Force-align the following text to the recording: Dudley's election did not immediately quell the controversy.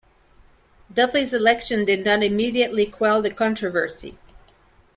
Dudley's 0.91 1.31
election 1.31 1.85
did 1.85 2.03
not 2.03 2.23
immediately 2.23 2.87
quell 2.87 3.21
the 3.21 3.29
controversy. 3.29 4.17